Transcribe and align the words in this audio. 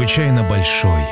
Чрезвычайно 0.00 0.48
большой. 0.48 1.02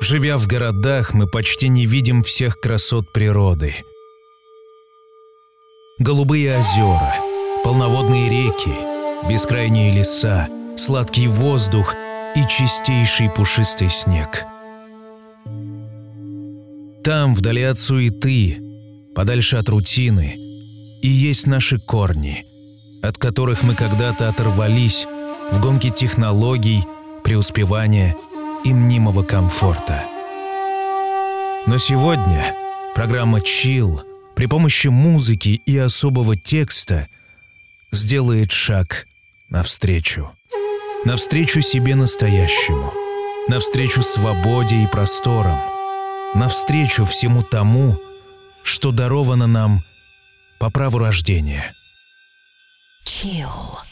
Живя 0.00 0.38
в 0.38 0.48
городах, 0.48 1.14
мы 1.14 1.28
почти 1.28 1.68
не 1.68 1.86
видим 1.86 2.24
всех 2.24 2.58
красот 2.58 3.12
природы. 3.12 3.76
Голубые 6.00 6.58
озера, 6.58 7.14
полноводные 7.62 8.28
реки, 8.28 8.74
бескрайние 9.28 9.92
леса, 9.92 10.48
сладкий 10.76 11.28
воздух 11.28 11.94
и 12.34 12.42
чистейший 12.48 13.30
пушистый 13.30 13.88
снег. 13.88 14.42
Там, 17.04 17.36
вдали 17.36 17.62
от 17.62 17.78
суеты, 17.78 18.58
подальше 19.14 19.58
от 19.58 19.68
рутины, 19.68 20.34
и 21.02 21.06
есть 21.06 21.46
наши 21.46 21.78
корни, 21.78 22.44
от 23.00 23.16
которых 23.16 23.62
мы 23.62 23.76
когда-то 23.76 24.28
оторвались 24.28 25.06
в 25.52 25.60
гонке 25.60 25.90
технологий, 25.90 26.86
преуспевания 27.22 28.16
и 28.64 28.72
мнимого 28.72 29.22
комфорта. 29.22 30.04
Но 31.66 31.78
сегодня 31.78 32.54
программа 32.94 33.40
«Чил» 33.40 34.02
при 34.34 34.46
помощи 34.46 34.88
музыки 34.88 35.60
и 35.64 35.78
особого 35.78 36.36
текста 36.36 37.08
сделает 37.92 38.52
шаг 38.52 39.06
навстречу. 39.48 40.30
Навстречу 41.04 41.60
себе 41.60 41.94
настоящему. 41.94 42.92
Навстречу 43.48 44.02
свободе 44.02 44.82
и 44.82 44.86
просторам. 44.86 45.60
Навстречу 46.34 47.04
всему 47.04 47.42
тому, 47.42 47.96
что 48.62 48.90
даровано 48.90 49.46
нам 49.46 49.80
по 50.58 50.70
праву 50.70 50.98
рождения. 50.98 51.72
Chill. 53.04 53.84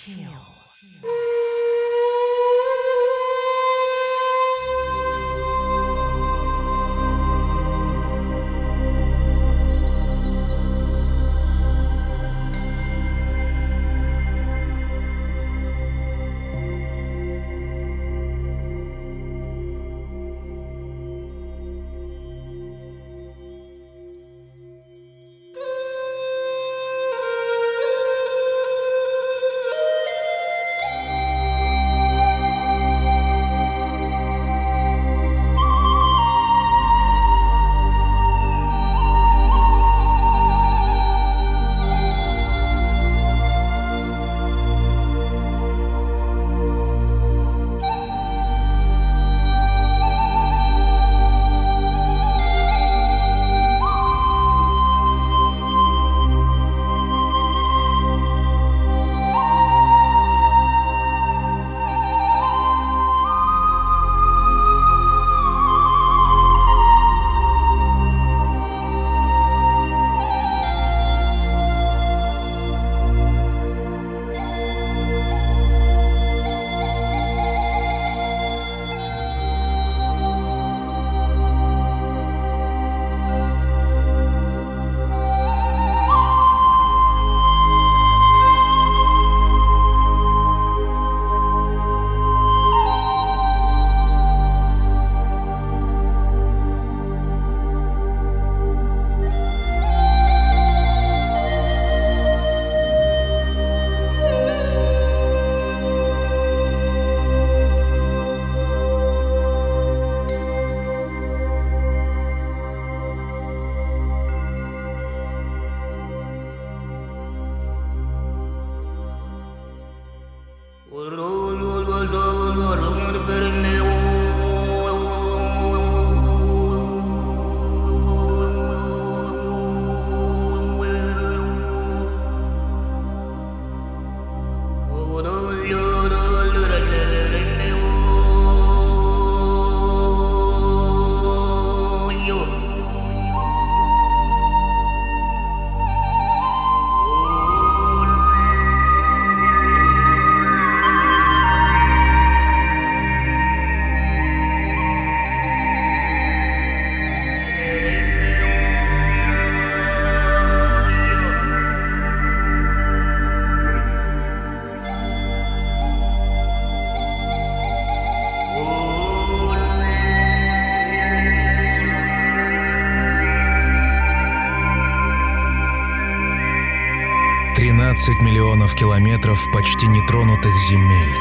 Миллионов 178.63 178.75
километров 178.75 179.41
почти 179.53 179.87
нетронутых 179.87 180.53
земель. 180.69 181.17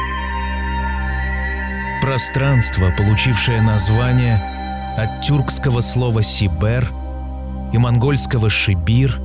Пространство, 2.00 2.92
получившее 2.96 3.60
название 3.60 4.40
от 4.96 5.22
тюркского 5.22 5.80
слова 5.80 6.22
«сибер» 6.22 6.88
и 7.72 7.78
монгольского 7.78 8.48
«шибир», 8.48 9.18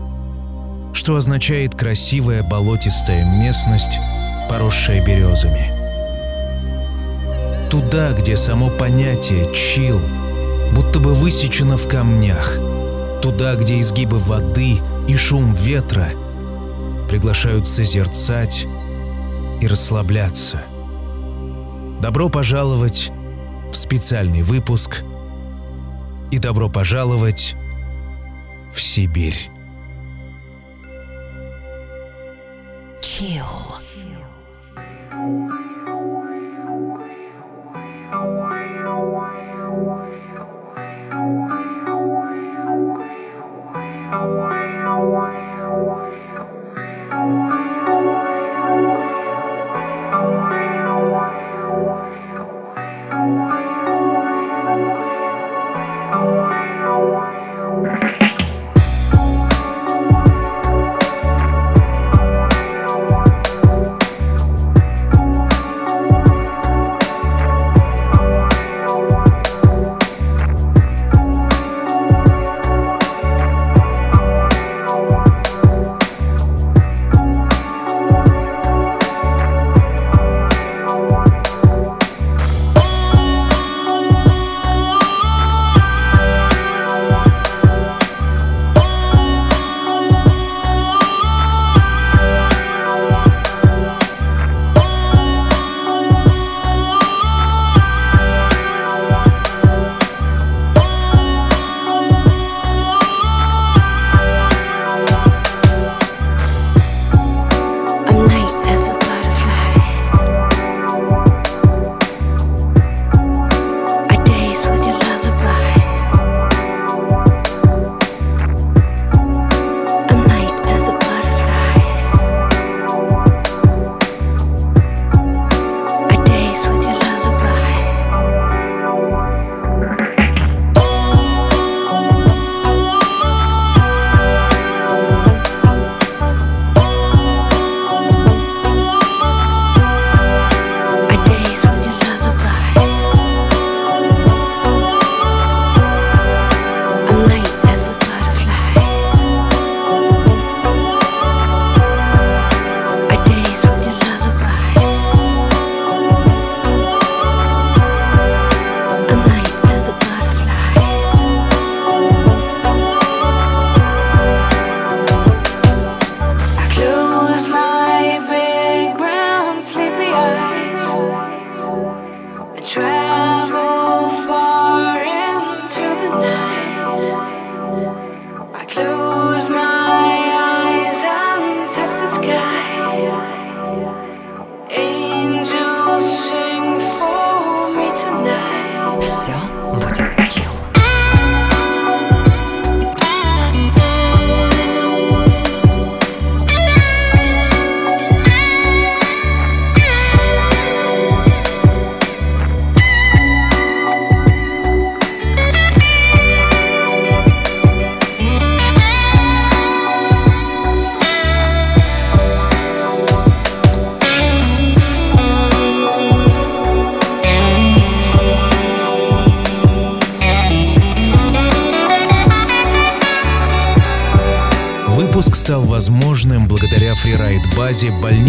что 0.93 1.15
означает 1.15 1.75
«красивая 1.75 2.43
болотистая 2.43 3.23
местность, 3.25 3.97
поросшая 4.49 5.05
березами». 5.05 5.71
Туда, 7.69 8.13
где 8.13 8.35
само 8.37 8.69
понятие 8.69 9.53
«чил» 9.53 9.99
будто 10.73 10.99
бы 10.99 11.13
высечено 11.13 11.77
в 11.77 11.87
камнях, 11.87 12.57
туда, 13.21 13.55
где 13.55 13.79
изгибы 13.79 14.17
воды 14.17 14.79
и 15.07 15.15
шум 15.15 15.53
ветра– 15.53 16.09
приглашают 17.07 17.67
созерцать 17.67 18.67
и 19.61 19.67
расслабляться. 19.67 20.61
Добро 22.01 22.29
пожаловать 22.29 23.11
в 23.71 23.75
специальный 23.75 24.43
выпуск 24.43 25.03
и 26.31 26.37
добро 26.37 26.69
пожаловать 26.69 27.55
в 28.73 28.81
Сибирь. 28.81 29.49
Chill. 33.01 33.76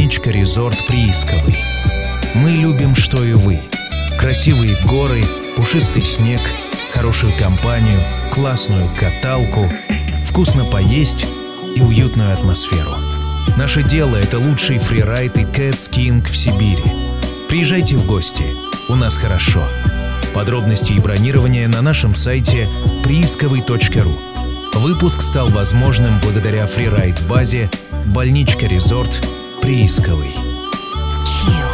Фрирайд-базе 0.09 0.19
«Больничка-резорт 0.19 0.87
Приисковый». 0.87 1.57
Мы 2.35 2.53
любим, 2.53 2.95
что 2.95 3.23
и 3.23 3.35
вы. 3.35 3.61
Красивые 4.19 4.77
горы, 4.87 5.23
пушистый 5.57 6.03
снег, 6.03 6.41
хорошую 6.93 7.37
компанию, 7.37 8.01
классную 8.33 8.91
каталку, 8.97 9.71
вкусно 10.25 10.65
поесть 10.65 11.27
и 11.77 11.81
уютную 11.81 12.33
атмосферу. 12.33 12.95
Наше 13.57 13.83
дело— 13.83 14.17
это 14.17 14.39
лучший 14.39 14.79
фрирайд 14.79 15.37
и 15.37 15.45
кэтскинг 15.45 16.29
в 16.29 16.37
Сибири. 16.37 16.85
Приезжайте 17.49 17.97
в 17.97 18.07
гости, 18.07 18.45
у 18.89 18.95
нас 18.95 19.19
хорошо. 19.19 19.69
Подробности 20.33 20.93
и 20.93 21.01
бронирование 21.01 21.69
на 21.69 21.83
нашем 21.83 22.15
сайте 22.15 22.67
приисковый.ру. 23.05 24.17
Выпуск 24.75 25.21
стал 25.21 25.49
возможным 25.49 26.21
благодаря 26.21 26.67
фрирайд-базе 26.67 27.71
«Больничка-резорт» 28.15 29.23
Приисковый. 29.61 30.35
you 31.45 31.68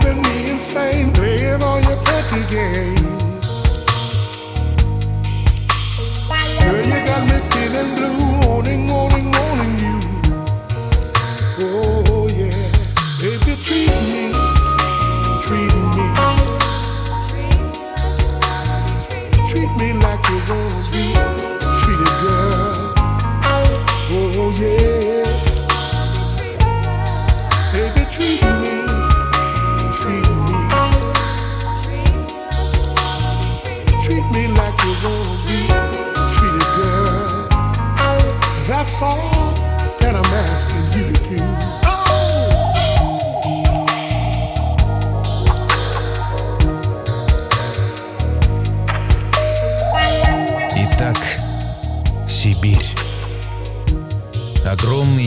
driving 0.00 0.22
me 0.22 0.50
insane, 0.50 1.12
playing 1.12 1.62
all 1.62 1.80
your 1.80 1.96
petty 2.02 2.42
games. 2.52 3.03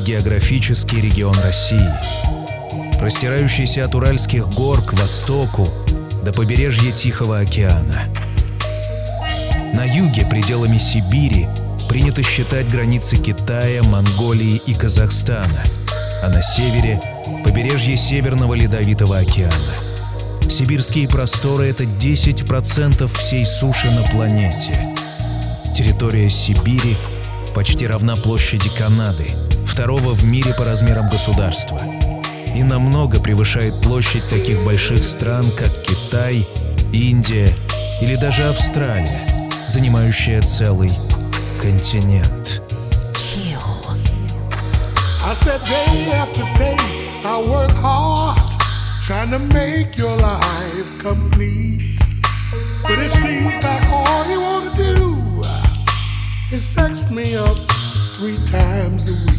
Географический 0.08 1.02
регион 1.02 1.38
России, 1.40 1.92
простирающийся 2.98 3.84
от 3.84 3.94
Уральских 3.94 4.48
гор 4.48 4.82
к 4.82 4.94
востоку 4.94 5.68
до 6.24 6.32
побережья 6.32 6.94
Тихого 6.94 7.40
океана. 7.40 8.04
На 9.74 9.84
юге 9.84 10.26
пределами 10.30 10.78
Сибири 10.78 11.50
принято 11.90 12.24
считать 12.24 12.70
границы 12.70 13.18
Китая, 13.18 13.84
Монголии 13.84 14.62
и 14.66 14.74
Казахстана, 14.76 15.62
а 16.24 16.30
на 16.30 16.42
севере— 16.42 17.02
побережье 17.44 17.98
Северного 17.98 18.54
Ледовитого 18.54 19.18
океана. 19.18 19.74
Сибирские 20.50 21.10
просторы— 21.10 21.66
это 21.70 21.84
10% 21.84 23.14
всей 23.14 23.46
суши 23.46 23.92
на 23.92 24.04
планете. 24.04 24.80
Территория 25.76 26.30
Сибири 26.30 26.98
почти 27.54 27.86
равна 27.86 28.16
площади 28.16 28.70
Канады, 28.70 29.36
второго 29.78 30.16
в 30.16 30.24
мире 30.24 30.56
по 30.56 30.66
размерам 30.66 31.08
государства, 31.08 31.80
и 32.56 32.64
намного 32.64 33.20
превышает 33.20 33.80
площадь 33.84 34.28
таких 34.28 34.64
больших 34.64 35.04
стран, 35.04 35.52
как 35.56 35.70
Китай, 35.84 36.48
Индия 36.92 37.54
или 38.02 38.16
даже 38.16 38.46
Австралия, 38.46 39.54
занимающая 39.68 40.42
целый 40.42 40.90
континент. 41.62 42.64
Chill. 43.14 43.62
I 45.24 45.36
said 45.36 45.64
day 45.66 46.10
after 46.12 46.42
day, 46.58 47.22
I 47.24 47.40
work 47.40 47.70
hard 47.74 48.36
trying 49.06 49.30
to 49.30 49.38
make 49.38 49.96
your 49.96 50.18
life 50.18 50.98
complete. 50.98 51.84
But 52.82 52.98
it 52.98 53.12
seems 53.12 53.54
like 53.64 53.84
all 53.92 54.26
you 54.28 54.42
want 54.42 54.76
to 54.76 54.84
do 54.84 55.46
is 56.52 56.66
sex 56.66 57.12
me 57.12 57.36
up 57.36 57.58
three 58.14 58.38
times 58.48 59.06
a 59.06 59.32
week. 59.32 59.37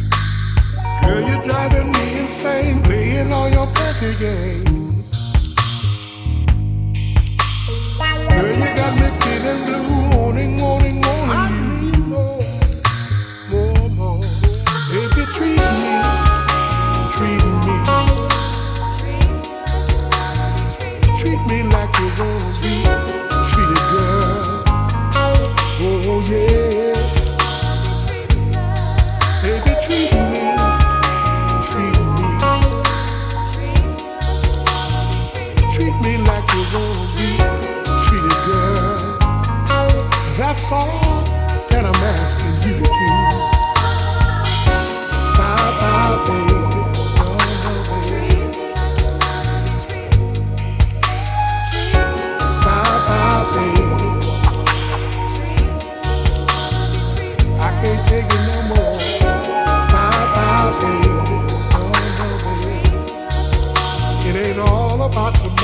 Girl, 1.08 1.26
you're 1.26 1.42
driving 1.42 1.90
me 1.90 2.20
insane, 2.20 2.82
playing 2.82 3.32
all 3.32 3.48
your 3.48 3.66
petty 3.68 4.14
games. 4.20 4.77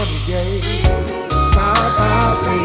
every 0.05 0.27
day. 0.27 0.61
Bye 1.55 1.95
bye, 1.97 2.43
baby. 2.45 2.64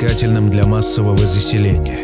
Малопривлекательным 0.00 0.48
для 0.48 0.66
массового 0.66 1.26
заселения. 1.26 2.00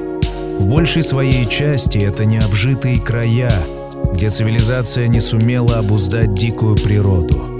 В 0.59 0.69
большей 0.69 1.03
своей 1.03 1.47
части 1.47 1.99
это 1.99 2.25
необжитые 2.25 3.01
края, 3.01 3.53
где 4.13 4.29
цивилизация 4.29 5.09
не 5.09 5.21
сумела 5.21 5.79
обуздать 5.79 6.35
дикую 6.35 6.77
природу. 6.77 7.57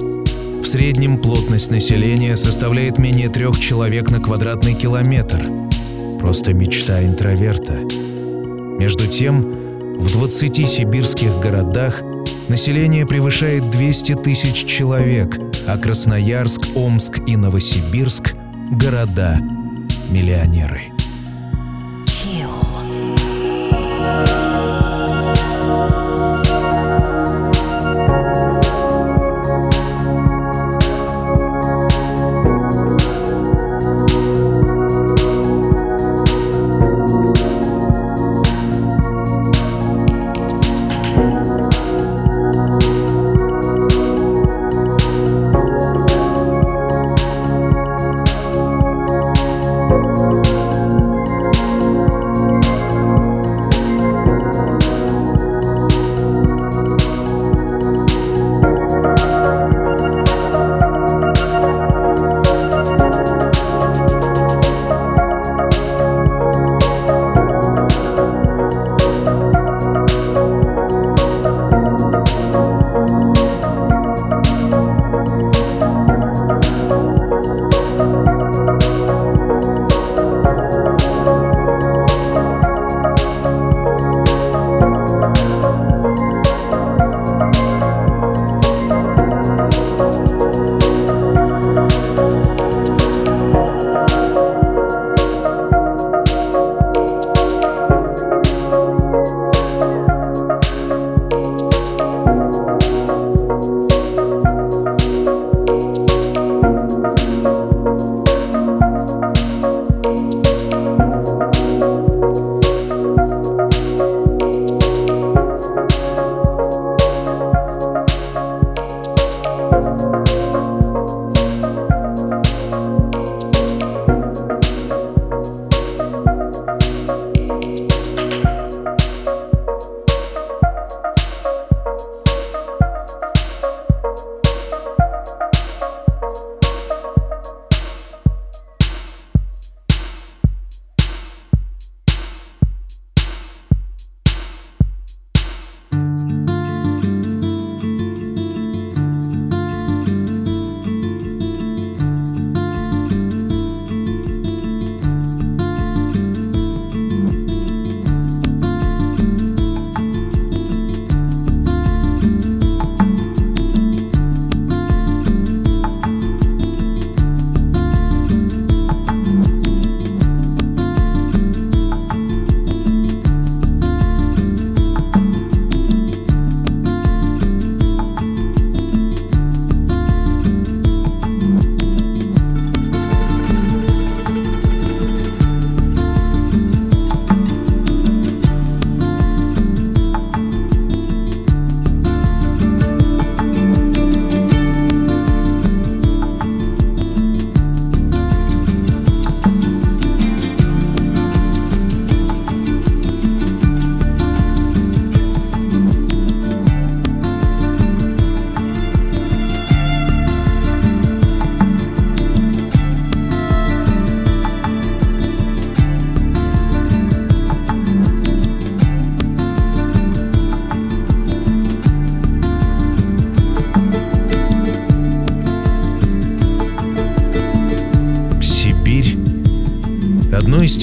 В 0.63 0.67
среднем 0.67 1.19
плотность 1.19 1.71
населения 1.71 2.37
составляет 2.37 2.99
менее 2.99 3.29
трех 3.29 3.59
человек 3.59 4.11
на 4.11 4.21
квадратный 4.21 4.75
километр. 4.75 5.43
Просто 6.21 6.53
мечта 6.53 7.03
интроверта. 7.03 7.75
Между 8.79 9.07
тем, 9.07 9.43
в 9.99 10.11
20 10.13 10.69
сибирских 10.69 11.39
городах 11.41 12.03
население 12.49 13.07
превышает 13.07 13.71
200 13.71 14.15
тысяч 14.23 14.67
человек, 14.67 15.39
а 15.67 15.79
Красноярск, 15.79 16.63
Омск 16.75 17.21
и 17.27 17.37
Новосибирск– 17.37 18.35
города-миллионеры. 18.73 19.56
Из 20.11 20.96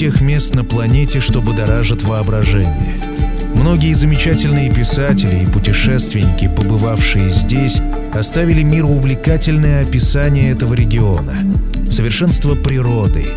тех 0.04 0.20
мест 0.20 0.54
на 0.54 0.64
планете, 0.64 1.18
что 1.18 1.40
будоражит 1.40 2.02
воображение. 2.02 3.00
Многие 3.54 3.94
замечательные 3.94 4.70
писатели 4.70 5.44
и 5.44 5.46
путешественники, 5.46 6.46
побывавшие 6.46 7.30
здесь, 7.30 7.80
оставили 8.12 8.62
миру 8.62 8.90
увлекательное 8.90 9.82
описание 9.82 10.50
этого 10.50 10.74
региона. 10.74 11.32
Совершенство 11.90 12.54
природы, 12.54 13.28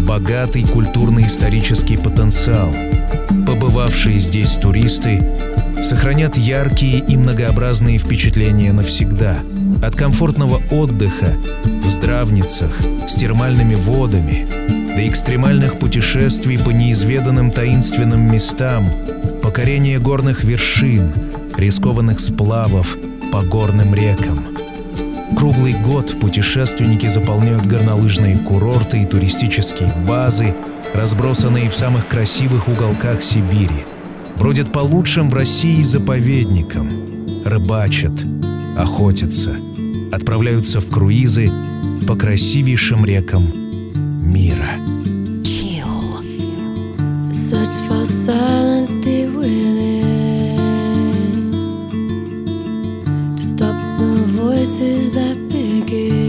богатый 0.00 0.64
культурно-исторический 0.64 1.96
потенциал. 1.96 2.74
Побывавшие 3.46 4.18
здесь 4.18 4.56
туристы 4.56 5.22
сохранят 5.80 6.36
яркие 6.36 6.98
и 6.98 7.16
многообразные 7.16 7.98
впечатления 7.98 8.72
навсегда. 8.72 9.36
От 9.82 9.96
комфортного 9.96 10.60
отдыха 10.70 11.34
в 11.64 11.88
здравницах 11.88 12.78
с 13.08 13.14
термальными 13.14 13.74
водами 13.74 14.46
до 14.94 15.08
экстремальных 15.08 15.78
путешествий 15.78 16.58
по 16.58 16.70
неизведанным 16.70 17.50
таинственным 17.50 18.30
местам, 18.30 18.90
покорения 19.42 19.98
горных 19.98 20.44
вершин, 20.44 21.12
рискованных 21.56 22.20
сплавов 22.20 22.96
по 23.32 23.42
горным 23.42 23.94
рекам. 23.94 24.44
Круглый 25.36 25.74
год 25.74 26.18
путешественники 26.20 27.06
заполняют 27.08 27.64
горнолыжные 27.64 28.36
курорты 28.38 29.02
и 29.02 29.06
туристические 29.06 29.90
базы, 30.06 30.54
разбросанные 30.92 31.70
в 31.70 31.74
самых 31.74 32.08
красивых 32.08 32.68
уголках 32.68 33.22
Сибири, 33.22 33.86
бродят 34.36 34.72
по 34.72 34.80
лучшим 34.80 35.30
в 35.30 35.34
России 35.34 35.82
заповедникам, 35.82 36.90
рыбачат, 37.46 38.12
охотятся, 38.82 39.56
отправляются 40.12 40.80
в 40.80 40.90
круизы 40.90 41.50
по 42.06 42.16
красивейшим 42.16 43.04
рекам 43.04 43.44
мира. 44.22 44.70
Chill. 45.42 46.22
Search 47.30 47.76
for 47.88 48.06
silence, 48.06 48.94
deal 49.04 49.32
with 49.36 49.76
it. 49.78 50.58
To 53.36 53.42
stop 53.42 53.76
the 53.98 54.24
voices 54.26 55.12
that 55.14 55.36
begin. 55.48 56.19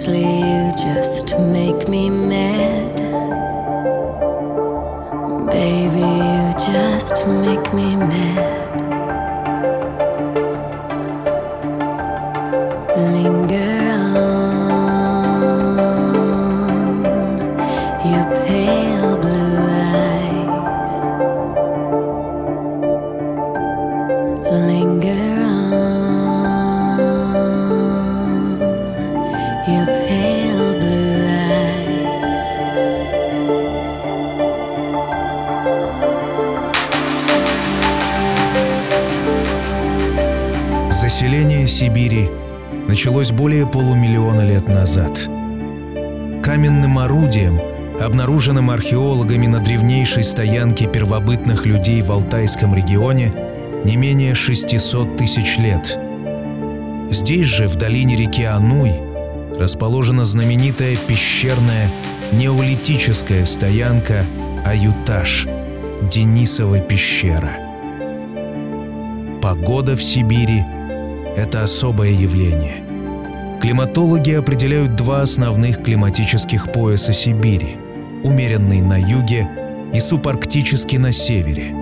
sleep. 0.00 0.39
Обнаруженным 48.40 48.70
археологами 48.70 49.46
на 49.48 49.58
древнейшей 49.58 50.24
стоянке 50.24 50.86
первобытных 50.86 51.66
людей 51.66 52.00
в 52.00 52.10
Алтайском 52.10 52.74
регионе, 52.74 53.34
не 53.84 53.96
менее 53.96 54.34
600 54.34 55.18
тысяч 55.18 55.58
лет. 55.58 55.98
Здесь 57.10 57.48
же, 57.48 57.68
в 57.68 57.76
долине 57.76 58.16
реки 58.16 58.44
Ануй, 58.44 58.92
расположена 59.58 60.24
знаменитая 60.24 60.96
пещерная 60.96 61.90
неолитическая 62.32 63.44
стоянка 63.44 64.24
Аюташ, 64.64 65.46
Денисова 66.10 66.78
пещера. 66.78 67.58
Погода 69.42 69.96
в 69.96 70.02
Сибири– 70.02 70.64
это 71.36 71.62
особое 71.62 72.12
явление. 72.12 73.58
Климатологи 73.60 74.30
определяют 74.30 74.96
два 74.96 75.20
основных 75.20 75.82
климатических 75.82 76.72
пояса 76.72 77.12
Сибири– 77.12 77.76
умеренный 78.22 78.80
на 78.80 78.98
юге 79.00 79.48
и 79.92 80.00
субарктический 80.00 80.98
на 80.98 81.12
севере. 81.12 81.74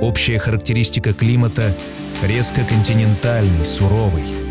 Общая 0.00 0.38
характеристика 0.38 1.12
климата– 1.12 1.74
резко 2.22 2.62
континентальный, 2.64 3.64
суровый– 3.64 4.24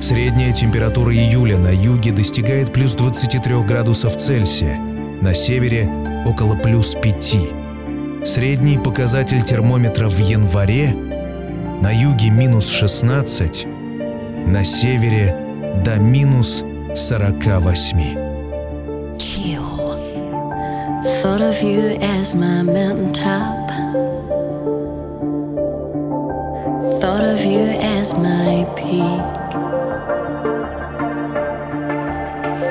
Средняя 0.00 0.52
температура 0.52 1.12
июля 1.12 1.58
на 1.58 1.74
юге 1.74 2.12
достигает 2.12 2.72
плюс 2.72 2.94
23 2.94 3.62
градусов 3.62 4.16
Цельсия, 4.16 4.78
на 5.20 5.34
севере– 5.34 5.90
около 6.26 6.54
плюс 6.54 6.94
5. 6.94 7.36
Средний 8.24 8.78
показатель 8.78 9.42
термометра 9.42 10.08
в 10.08 10.18
январе– 10.18 10.94
на 11.82 11.90
юге 11.90 12.30
минус 12.30 12.68
16, 12.70 13.66
на 14.46 14.64
севере– 14.64 15.36
до 15.84 15.98
минус 15.98 16.62
48. 16.94 17.98
Chill. 19.18 19.75
Thought 21.06 21.40
of 21.40 21.62
you 21.62 21.96
as 22.00 22.34
my 22.34 22.62
mountaintop. 22.62 23.70
Thought 27.00 27.22
of 27.22 27.44
you 27.44 27.62
as 27.80 28.12
my 28.14 28.64
peak. 28.74 29.22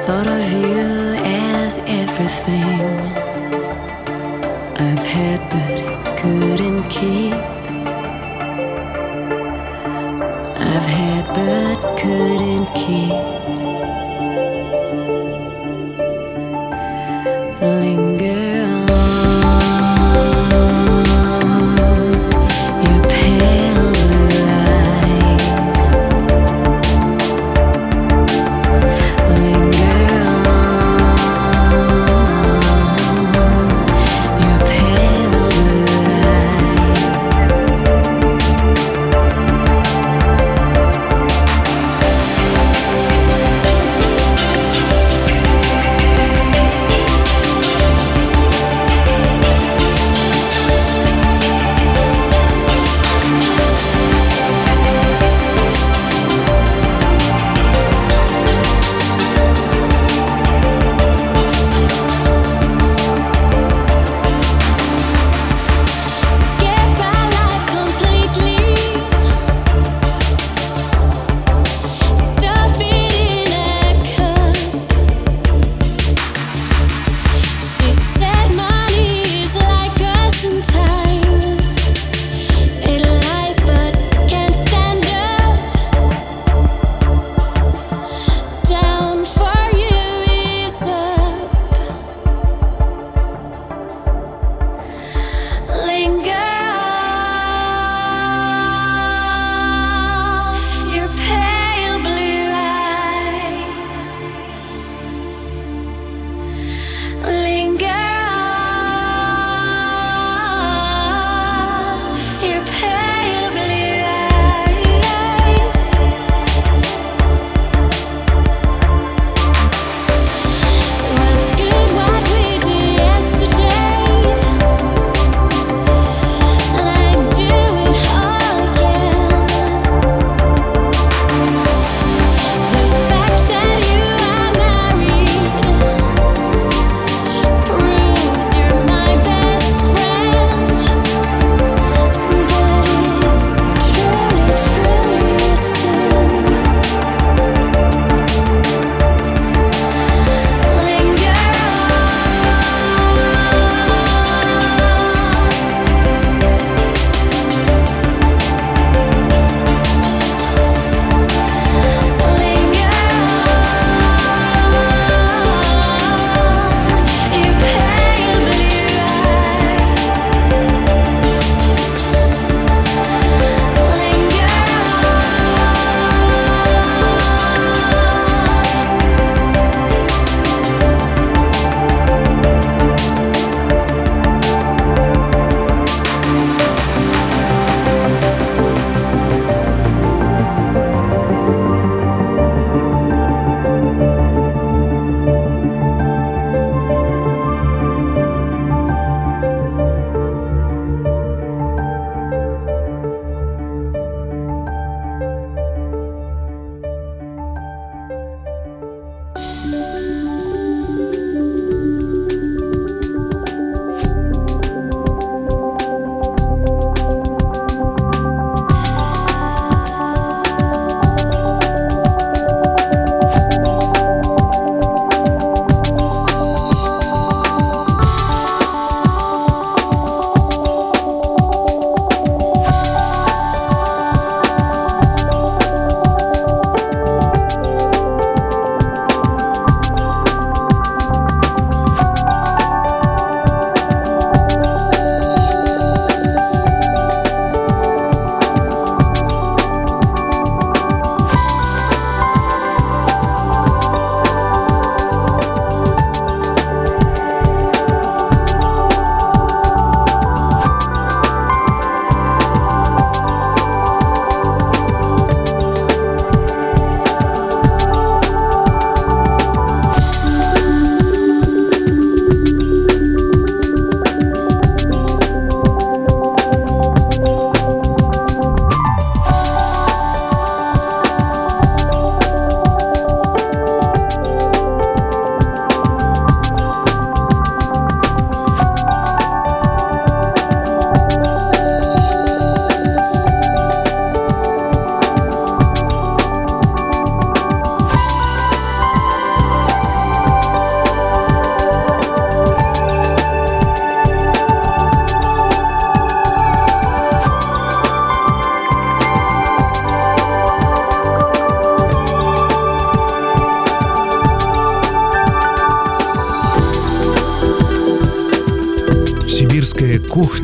Thought 0.05 0.27
of 0.27 0.51
you 0.51 1.15
as 1.23 1.77
everything 1.77 2.63
I've 4.83 4.99
had 4.99 5.39
but 5.49 6.17
couldn't 6.17 6.83
keep. 6.89 7.33
I've 10.57 10.87
had 10.97 11.25
but 11.33 11.97
couldn't 11.97 12.65
keep. 12.75 13.34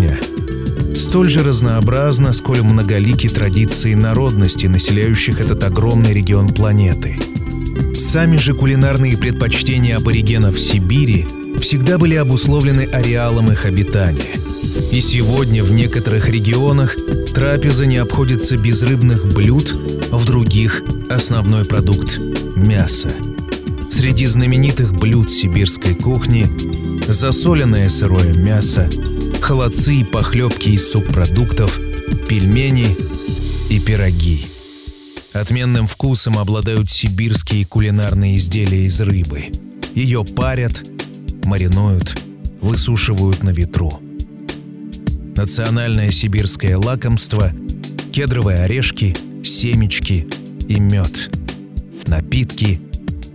Кухня 0.02 0.18
столь 0.96 1.30
же 1.30 1.44
разнообразна, 1.44 2.34
сколь 2.34 2.62
многолики 2.62 3.30
традиции 3.30 3.94
народности, 3.94 4.68
населяющих 4.68 5.40
этот 5.40 5.64
огромный 5.64 6.14
регион 6.14 6.50
планеты. 6.50 7.20
Сами 7.98 8.38
же 8.38 8.54
кулинарные 8.54 9.18
предпочтения 9.18 9.98
аборигенов 9.98 10.60
Сибири 10.60 11.28
всегда 11.60 11.98
были 11.98 12.16
обусловлены 12.16 12.88
ареалом 12.92 13.52
их 13.52 13.66
обитания. 13.66 14.32
И 14.92 15.02
сегодня 15.02 15.64
в 15.64 15.72
некоторых 15.72 16.30
регионах 16.30 16.96
трапеза 17.34 17.86
не 17.86 17.98
обходится 17.98 18.58
без 18.58 18.82
рыбных 18.82 19.34
блюд, 19.34 19.76
в 20.12 20.26
других– 20.26 20.84
основной 21.10 21.66
продукт– 21.66 22.20
мясо. 22.56 23.10
Среди 23.92 24.26
знаменитых 24.26 24.94
блюд 24.94 25.30
сибирской 25.30 25.96
кухни– 25.96 26.48
засоленное 27.08 27.90
сырое 27.90 28.34
мясо, 28.34 28.90
холодцы 29.42 29.96
и 29.96 30.04
похлебки 30.04 30.70
из 30.70 30.92
субпродуктов, 30.92 31.78
пельмени 32.30 32.96
и 33.70 33.80
пироги. 33.80 34.46
Отменным 35.34 35.88
вкусом 35.88 36.38
обладают 36.38 36.90
сибирские 36.90 37.66
кулинарные 37.66 38.38
изделия 38.38 38.86
из 38.86 39.00
рыбы. 39.02 39.46
Ее 39.96 40.24
парят, 40.24 40.84
маринуют, 41.44 42.18
высушивают 42.62 43.44
на 43.44 43.50
ветру. 43.50 44.00
Национальное 45.36 46.12
сибирское 46.12 46.78
лакомство– 46.78 47.52
кедровые 48.12 48.60
орешки, 48.60 49.16
семечки 49.44 50.28
и 50.68 50.80
мед. 50.80 51.30
Напитки, 52.08 52.82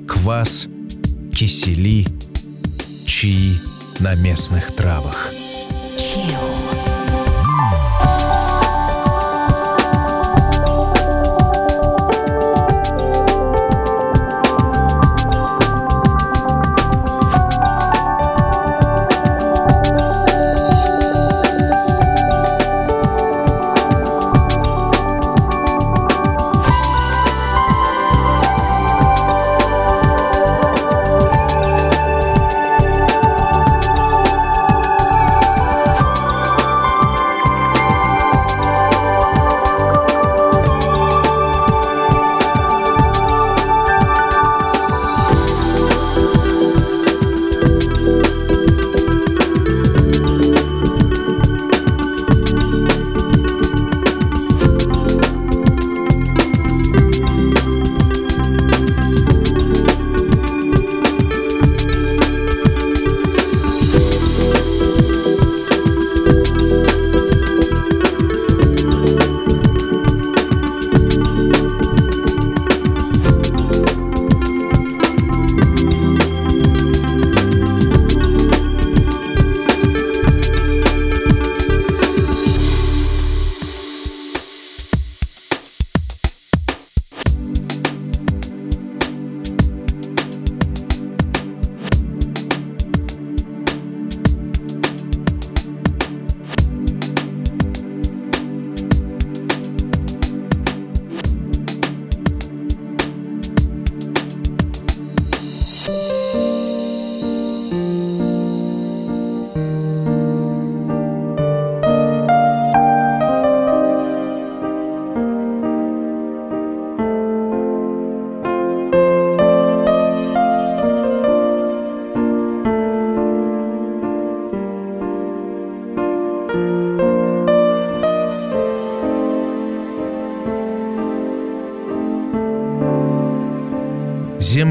квас, 0.06 0.68
кисели, 1.32 2.06
чаи 3.06 3.52
на 4.00 4.14
местных 4.14 4.74
травах. 4.74 5.35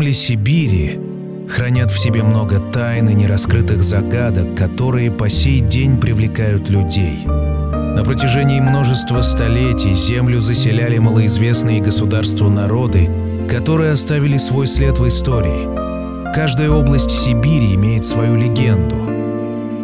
Земли 0.06 0.14
Сибири 0.14 0.99
хранят 1.49 1.89
в 1.89 1.97
себе 1.97 2.22
много 2.22 2.60
тайн 2.60 3.10
и 3.10 3.16
нераскрытых 3.16 3.82
загадок, 3.82 4.56
которые 4.56 5.10
по 5.10 5.30
сей 5.30 5.62
день 5.62 5.99
привлекают 5.99 6.70
людей. 6.70 7.26
На 7.26 8.03
протяжении 8.03 8.60
множества 8.60 9.24
столетий 9.24 9.95
землю 9.95 10.41
заселяли 10.41 10.99
малоизвестные 10.99 11.82
государству 11.82 12.49
народы, 12.49 13.10
которые 13.49 13.93
оставили 13.93 14.38
свой 14.38 14.68
след 14.68 14.99
в 14.99 15.08
истории. 15.08 16.34
Каждая 16.36 16.70
область 16.70 17.10
Сибири 17.10 17.74
имеет 17.74 18.06
свою 18.06 18.36
легенду. 18.36 19.10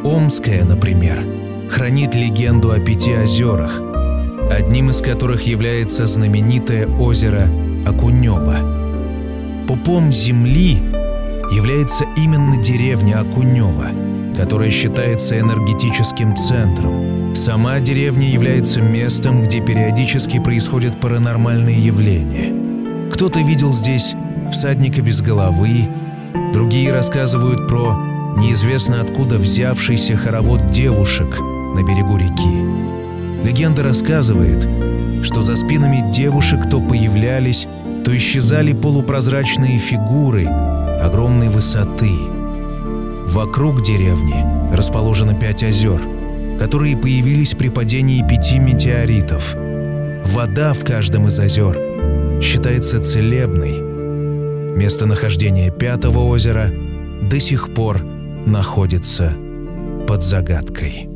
Омская, 0.04 0.64
например, 0.66 1.18
хранит 1.68 2.14
легенду 2.14 2.70
о 2.70 2.80
пяти 2.80 3.16
озерах, 3.16 3.82
одним 4.52 4.92
из 4.92 5.02
которых 5.02 5.48
является 5.48 6.06
знаменитое 6.06 6.86
озеро 6.86 7.50
Окунево– 7.88 8.78
Пупом 9.72 10.12
земли 10.12 10.84
является 11.50 12.04
именно 12.18 12.62
деревня 12.62 13.22
Окунева, 13.22 13.88
которая 14.36 14.70
считается 14.70 15.40
энергетическим 15.40 16.36
центром. 16.36 17.34
Сама 17.34 17.80
деревня 17.80 18.30
является 18.30 18.82
местом, 18.82 19.42
где 19.44 19.62
периодически 19.62 20.42
происходят 20.42 21.00
паранормальные 21.00 21.80
явления. 21.80 23.10
Кто-то 23.14 23.40
видел 23.40 23.72
здесь 23.72 24.14
всадника 24.52 25.02
без 25.02 25.22
головы, 25.22 25.88
другие 26.52 26.92
рассказывают 26.92 27.70
про 27.70 27.96
неизвестно 28.38 29.00
откуда 29.00 29.38
взявшийся 29.38 30.18
хоровод 30.18 30.70
девушек 30.72 31.40
на 31.40 31.82
берегу 31.82 32.18
реки. 32.18 33.48
Легенда 33.48 33.84
рассказывает, 33.84 34.68
что 35.24 35.42
за 35.42 35.56
спинами 35.56 36.12
девушек 36.12 36.70
то 36.70 36.82
появлялись, 36.82 37.70
то 38.04 38.16
исчезали 38.16 38.74
полупрозрачные 38.74 39.78
фигуры 39.78 40.46
огромной 40.46 41.50
высоты. 41.50 42.12
Вокруг 43.26 43.84
деревни 43.84 44.76
расположено 44.76 45.34
пять 45.34 45.64
озер, 45.64 46.02
которые 46.60 46.98
появились 46.98 47.54
при 47.54 47.70
падении 47.70 48.28
пяти 48.28 48.60
метеоритов. 48.60 49.56
Вода 50.26 50.74
в 50.74 50.84
каждом 50.84 51.28
из 51.28 51.40
озер 51.40 51.78
считается 52.42 53.02
целебной. 53.02 53.80
Местонахождение 54.78 55.72
пятого 55.72 56.20
озера 56.20 56.72
до 57.30 57.40
сих 57.40 57.74
пор 57.74 58.02
находится 58.46 59.34
под 60.08 60.24
загадкой. 60.24 61.11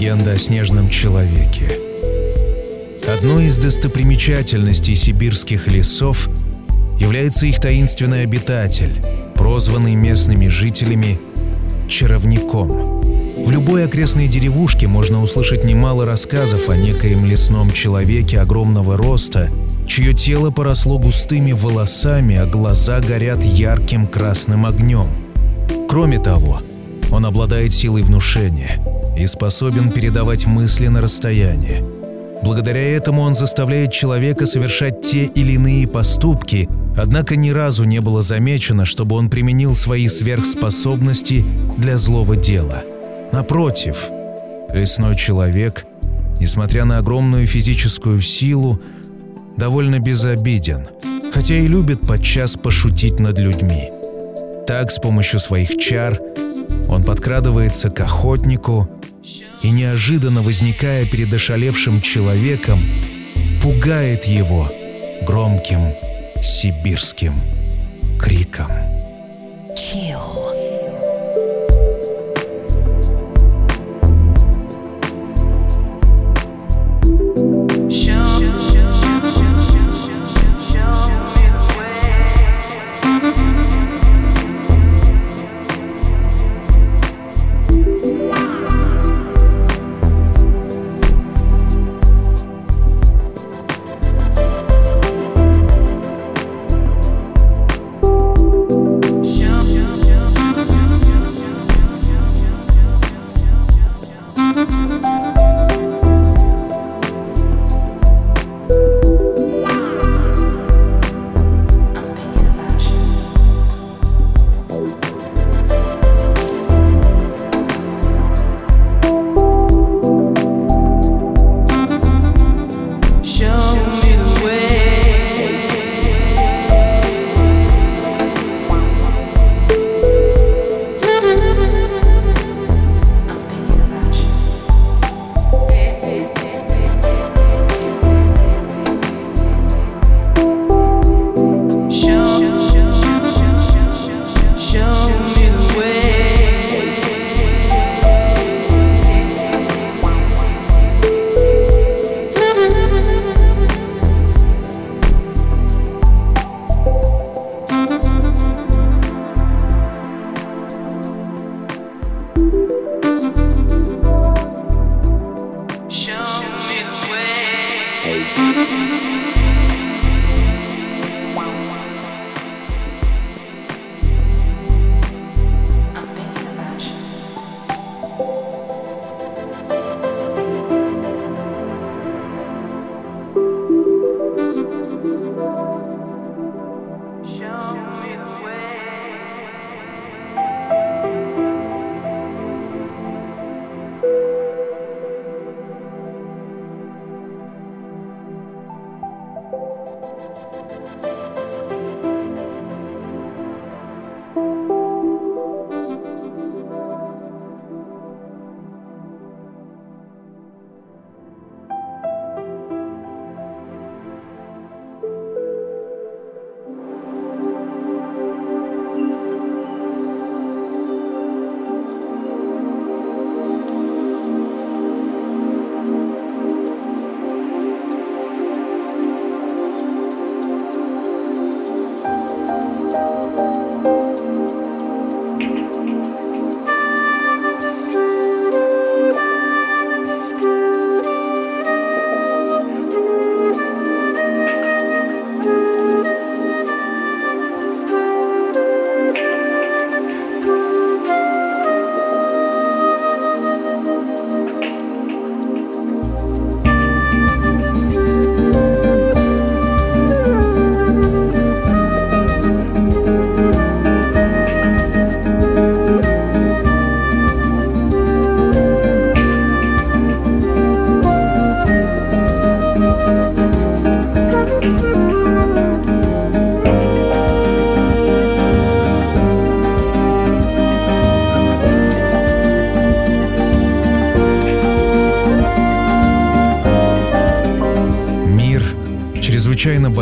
Легенда 0.00 0.32
о 0.32 0.38
снежном 0.38 0.88
человеке. 0.88 1.78
Одной 3.06 3.46
из 3.46 3.58
достопримечательностей 3.58 4.94
сибирских 4.94 5.66
лесов 5.66 6.30
является 6.98 7.44
их 7.44 7.60
таинственный 7.60 8.22
обитатель, 8.22 8.94
прозванный 9.34 9.94
местными 9.96 10.48
жителями 10.48 11.20
«чаровником». 11.86 13.02
В 13.44 13.50
любой 13.50 13.84
окрестной 13.84 14.26
деревушке 14.28 14.86
можно 14.86 15.20
услышать 15.20 15.64
немало 15.64 16.06
рассказов 16.06 16.70
о 16.70 16.78
некоем 16.78 17.26
лесном 17.26 17.70
человеке 17.70 18.40
огромного 18.40 18.96
роста, 18.96 19.50
чье 19.86 20.14
тело 20.14 20.50
поросло 20.50 20.98
густыми 20.98 21.52
волосами, 21.52 22.36
а 22.36 22.46
глаза 22.46 23.00
горят 23.00 23.44
ярким 23.44 24.06
красным 24.06 24.64
огнем. 24.64 25.08
Кроме 25.90 26.18
того, 26.18 26.62
он 27.12 27.26
обладает 27.26 27.74
силой 27.74 28.00
внушения 28.00 28.80
и 29.20 29.26
способен 29.26 29.92
передавать 29.92 30.46
мысли 30.46 30.88
на 30.88 31.00
расстояние. 31.00 31.84
Благодаря 32.42 32.80
этому 32.80 33.20
он 33.20 33.34
заставляет 33.34 33.92
человека 33.92 34.46
совершать 34.46 35.02
те 35.02 35.24
или 35.24 35.52
иные 35.52 35.86
поступки, 35.86 36.68
однако 36.96 37.36
ни 37.36 37.50
разу 37.50 37.84
не 37.84 38.00
было 38.00 38.22
замечено, 38.22 38.86
чтобы 38.86 39.16
он 39.16 39.28
применил 39.28 39.74
свои 39.74 40.08
сверхспособности 40.08 41.44
для 41.76 41.98
злого 41.98 42.34
дела. 42.34 42.82
Напротив, 43.30 44.08
лесной 44.72 45.16
человек, 45.16 45.84
несмотря 46.40 46.86
на 46.86 46.96
огромную 46.96 47.46
физическую 47.46 48.22
силу, 48.22 48.80
довольно 49.58 49.98
безобиден, 49.98 50.86
хотя 51.30 51.56
и 51.56 51.68
любит 51.68 52.00
подчас 52.00 52.56
пошутить 52.56 53.20
над 53.20 53.38
людьми. 53.38 53.90
Так, 54.66 54.90
с 54.90 54.98
помощью 54.98 55.40
своих 55.40 55.76
чар, 55.76 56.18
он 56.88 57.04
подкрадывается 57.04 57.90
к 57.90 58.00
охотнику 58.00 58.88
и, 59.62 59.70
неожиданно 59.70 60.42
возникая 60.42 61.06
перед 61.06 61.32
ошалевшим 61.32 62.00
человеком, 62.00 62.88
пугает 63.62 64.24
его 64.24 64.70
громким 65.26 65.94
сибирским 66.42 67.34
криком. 68.18 68.89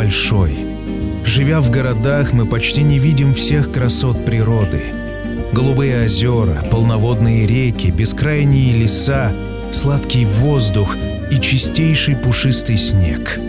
Большой. 0.09 0.57
Живя 1.23 1.61
в 1.61 1.69
городах, 1.69 2.33
мы 2.33 2.47
почти 2.47 2.81
не 2.81 2.97
видим 2.97 3.35
всех 3.35 3.71
красот 3.71 4.25
природы. 4.25 4.81
Голубые 5.53 6.05
озера, 6.05 6.63
полноводные 6.71 7.45
реки, 7.45 7.91
бескрайние 7.91 8.73
леса, 8.73 9.31
сладкий 9.71 10.25
воздух 10.25 10.97
и 11.29 11.39
чистейший 11.39 12.15
пушистый 12.15 12.75
снег. 12.77 13.39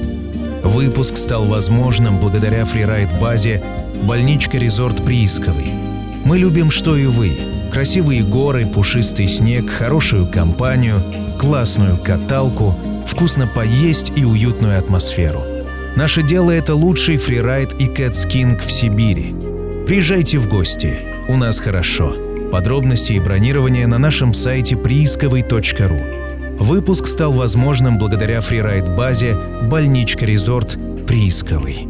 Выпуск 0.62 1.16
стал 1.16 1.46
возможным 1.46 2.18
благодаря 2.18 2.66
фрирайд-базе 2.66 3.62
«Больничка-резорт 4.02 5.02
Приисковый». 5.02 5.72
Мы 6.26 6.36
любим, 6.36 6.70
что 6.70 6.94
и 6.94 7.06
вы. 7.06 7.38
Красивые 7.72 8.22
горы, 8.22 8.66
пушистый 8.66 9.28
снег, 9.28 9.70
хорошую 9.70 10.26
компанию, 10.26 11.02
классную 11.38 11.96
каталку, 11.96 12.76
вкусно 13.06 13.46
поесть 13.46 14.12
и 14.14 14.26
уютную 14.26 14.78
атмосферу. 14.78 15.49
Наше 16.00 16.22
дело— 16.22 16.50
это 16.50 16.74
лучший 16.74 17.18
фрирайд 17.18 17.78
и 17.78 17.86
кэтскинг 17.86 18.62
в 18.62 18.72
Сибири. 18.72 19.34
Приезжайте 19.86 20.38
в 20.38 20.48
гости. 20.48 20.98
У 21.28 21.36
нас 21.36 21.60
хорошо. 21.60 22.16
Подробности 22.50 23.12
и 23.12 23.20
бронирование 23.20 23.86
на 23.86 23.98
нашем 23.98 24.32
сайте 24.32 24.78
приисковый.ру. 24.78 26.00
Выпуск 26.58 27.06
стал 27.06 27.34
возможным 27.34 27.98
благодаря 27.98 28.40
фрирайд-базе 28.40 29.36
«Больничка-резорт 29.64 30.78
Приисковый». 31.06 31.89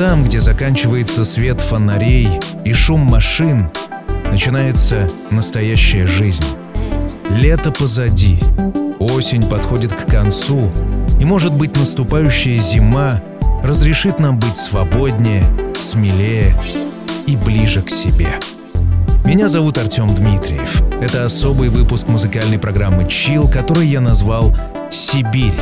Там, 0.00 0.24
где 0.24 0.40
заканчивается 0.40 1.26
свет 1.26 1.60
фонарей 1.60 2.40
и 2.64 2.72
шум 2.72 3.00
машин, 3.00 3.68
начинается 4.32 5.06
настоящая 5.30 6.06
жизнь. 6.06 6.46
Лето 7.28 7.70
позади, 7.70 8.40
осень 8.98 9.42
подходит 9.42 9.92
к 9.92 10.10
концу, 10.10 10.72
и, 11.20 11.26
может 11.26 11.52
быть, 11.52 11.76
наступающая 11.76 12.58
зима 12.60 13.20
разрешит 13.62 14.18
нам 14.18 14.38
быть 14.38 14.56
свободнее, 14.56 15.44
смелее 15.78 16.56
и 17.26 17.36
ближе 17.36 17.82
к 17.82 17.90
себе. 17.90 18.28
Меня 19.26 19.50
зовут 19.50 19.76
Артем 19.76 20.06
Дмитриев. 20.06 20.82
Это 21.02 21.26
особый 21.26 21.68
выпуск 21.68 22.08
музыкальной 22.08 22.58
программы 22.58 23.02
Chill, 23.02 23.52
который 23.52 23.86
я 23.86 24.00
назвал 24.00 24.56
«Сибирь». 24.90 25.52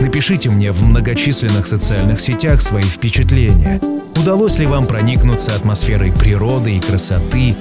Напишите 0.00 0.50
мне 0.50 0.72
в 0.72 0.82
многочисленных 0.82 1.66
социальных 1.66 2.20
сетях 2.20 2.60
свои 2.60 2.82
впечатления. 2.82 3.80
Удалось 4.20 4.58
ли 4.58 4.66
вам 4.66 4.86
проникнуться 4.86 5.54
атмосферой 5.54 6.12
природы 6.12 6.76
и 6.76 6.80
красоты? 6.80 7.54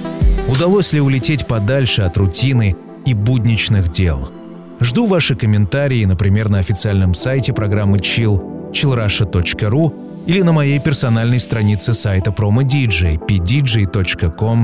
Удалось 0.48 0.94
ли 0.94 1.02
улететь 1.02 1.48
подальше 1.48 2.02
от 2.02 2.18
рутины 2.18 2.76
и 3.06 3.14
будничных 3.14 3.92
дел? 3.92 4.32
Жду 4.80 5.06
ваши 5.06 5.36
комментарии, 5.36 6.04
например, 6.06 6.50
на 6.50 6.60
официальном 6.60 7.14
сайте 7.14 7.54
программы 7.54 8.00
Chill 8.00 8.72
chillrusha.ru 8.72 10.26
или 10.26 10.42
на 10.42 10.52
моей 10.52 10.80
персональной 10.80 11.40
странице 11.40 11.94
сайта 11.94 12.32
promodj 12.32 13.20
pdj.com 13.28 14.64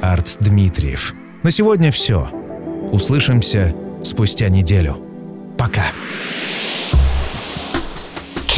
artdmitriev. 0.00 1.00
На 1.42 1.50
сегодня 1.50 1.90
все. 1.90 2.28
Услышимся 2.92 3.74
спустя 4.02 4.48
неделю. 4.48 4.96
Пока. 5.56 5.86